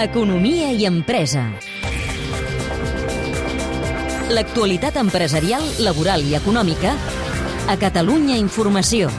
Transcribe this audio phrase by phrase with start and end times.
[0.00, 1.42] Economia i empresa.
[4.32, 6.94] L'actualitat empresarial, laboral i econòmica
[7.68, 9.10] a Catalunya Informació.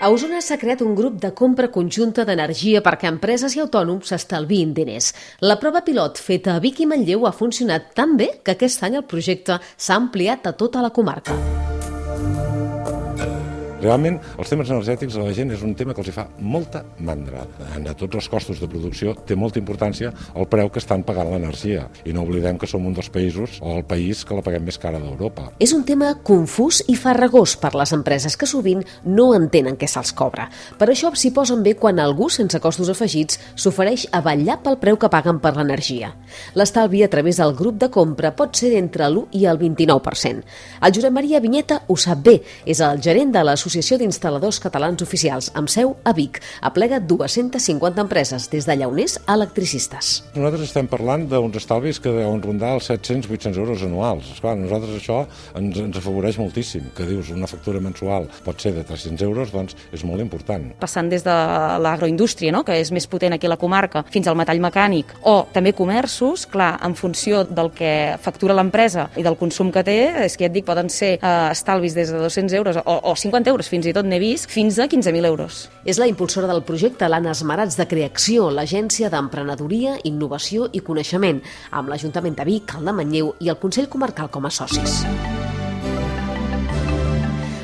[0.00, 4.72] A Osona s'ha creat un grup de compra conjunta d'energia perquè empreses i autònoms s'estalviïn
[4.72, 5.12] diners.
[5.44, 8.96] La prova pilot feta a Vic i Manlleu ha funcionat tan bé que aquest any
[8.96, 11.57] el projecte s'ha ampliat a tota la comarca.
[13.78, 16.80] Realment, els temes energètics a la gent és un tema que els hi fa molta
[17.06, 17.44] mandra.
[17.76, 21.30] En a tots els costos de producció té molta importància el preu que estan pagant
[21.30, 21.84] l'energia.
[22.02, 24.80] I no oblidem que som un dels països, o el país que la paguem més
[24.82, 25.52] cara d'Europa.
[25.62, 30.10] És un tema confús i farragós per les empreses que sovint no entenen què se'ls
[30.18, 30.48] cobra.
[30.80, 34.98] Per això s'hi posen bé quan algú sense costos afegits s'ofereix a vetllar pel preu
[34.98, 36.16] que paguen per l'energia.
[36.58, 40.42] L'estalvi a través del grup de compra pot ser d'entre l'1 i el 29%.
[40.82, 45.02] El Josep Maria Vinyeta ho sap bé, és el gerent de l'Associació l'Associació d'Instal·ladors Catalans
[45.04, 46.38] Oficials, amb seu a Vic.
[46.64, 50.22] Aplega 250 empreses, des de llauners a electricistes.
[50.32, 54.30] Nosaltres estem parlant d'uns estalvis que deuen rondar els 700-800 euros anuals.
[54.32, 55.18] Esclar, nosaltres això
[55.60, 56.86] ens, ens afavoreix moltíssim.
[56.96, 60.64] Que dius, una factura mensual pot ser de 300 euros, doncs és molt important.
[60.80, 61.36] Passant des de
[61.84, 62.64] l'agroindústria, no?
[62.64, 66.46] que és més potent aquí a la comarca, fins al metall mecànic, o també comerços,
[66.48, 67.92] clar, en funció del que
[68.24, 71.36] factura l'empresa i del consum que té, és que ja et dic, poden ser eh,
[71.52, 74.48] estalvis des de 200 euros o, o 50 euros euros, fins i tot n'he vist,
[74.50, 75.68] fins a 15.000 euros.
[75.84, 81.42] És la impulsora del projecte l'Anna Esmerats de Creacció, l'Agència d'Emprenedoria, Innovació i Coneixement,
[81.72, 85.02] amb l'Ajuntament de Vic, el de Manlleu i el Consell Comarcal com a socis.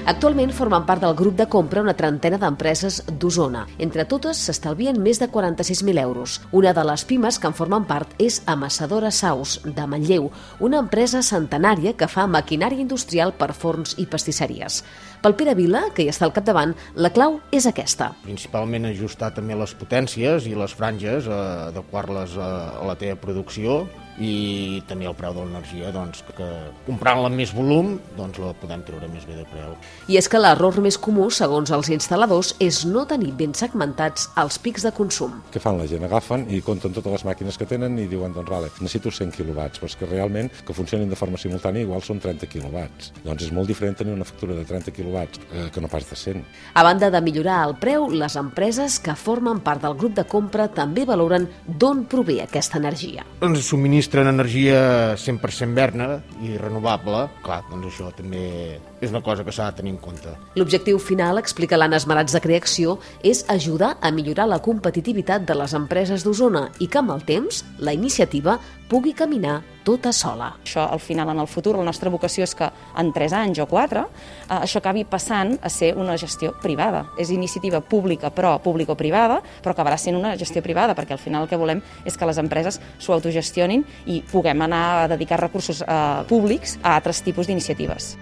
[0.05, 3.63] Actualment formen part del grup de compra una trentena d'empreses d'Osona.
[3.81, 6.35] Entre totes s'estalvien més de 46.000 euros.
[6.53, 10.29] Una de les pimes que en formen part és Amassadora Saus, de Manlleu,
[10.61, 14.83] una empresa centenària que fa maquinària industrial per forns i pastisseries.
[15.25, 18.13] Pel Pere Vila, que hi està al capdavant, la clau és aquesta.
[18.29, 23.87] Principalment ajustar també les potències i les franges, eh, adequar-les a, a la teva producció
[24.19, 26.49] i també el preu de l'energia, doncs, que
[26.87, 29.75] comprant-la amb més volum, doncs la podem treure més bé de preu.
[30.11, 34.59] I és que l'error més comú, segons els instal·ladors, és no tenir ben segmentats els
[34.63, 35.41] pics de consum.
[35.55, 36.07] Què fan la gent?
[36.07, 39.83] Agafen i compten totes les màquines que tenen i diuen, doncs, vale, necessito 100 quilowatts,
[39.83, 43.13] però és que realment que funcionin de forma simultània igual són 30 quilowatts.
[43.25, 46.19] Doncs és molt diferent tenir una factura de 30 quilowatts eh, que no pas de
[46.19, 46.45] 100.
[46.75, 50.69] A banda de millorar el preu, les empreses que formen part del grup de compra
[50.73, 53.25] també valoren d'on prové aquesta energia.
[53.45, 53.65] Ens
[54.05, 57.25] subministren energia 100% verna i renovable.
[57.45, 60.35] Clar, doncs això també és una cosa que s'ha de tenir en compte.
[60.57, 65.75] L'objectiu final, explica l'Anna Esmerats de Creacció, és ajudar a millorar la competitivitat de les
[65.75, 70.55] empreses d'Osona i que amb el temps la iniciativa pugui caminar tota sola.
[70.65, 73.69] Això, al final, en el futur, la nostra vocació és que en 3 anys o
[73.71, 77.05] 4 eh, això acabi passant a ser una gestió privada.
[77.21, 81.53] És iniciativa pública, però público-privada, però acabarà sent una gestió privada, perquè al final el
[81.53, 86.25] que volem és que les empreses s'ho autogestionin i puguem anar a dedicar recursos eh,
[86.29, 88.15] públics a altres tipus d'iniciatives.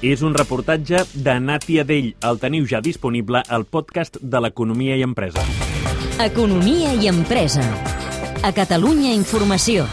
[0.00, 2.14] És un reportatge de Nàtia Dell.
[2.24, 5.44] El teniu ja disponible al podcast de l'Economia i Empresa.
[6.20, 7.64] Economia i empresa.
[8.40, 9.84] A Catalunya Informació.